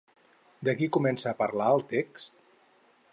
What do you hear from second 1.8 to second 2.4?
text?